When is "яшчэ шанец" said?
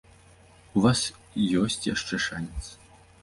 1.93-2.65